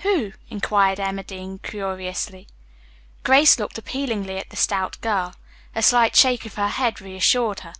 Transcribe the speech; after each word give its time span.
"Who?" 0.00 0.32
inquired 0.48 0.98
Emma 0.98 1.22
Dean 1.22 1.58
curiously. 1.58 2.48
Grace 3.22 3.58
looked 3.58 3.76
appealingly 3.76 4.38
at 4.38 4.48
the 4.48 4.56
stout 4.56 4.98
girl. 5.02 5.34
A 5.74 5.82
slight 5.82 6.16
shake 6.16 6.46
of 6.46 6.54
the 6.54 6.68
head 6.68 7.02
reassured 7.02 7.60
her. 7.60 7.74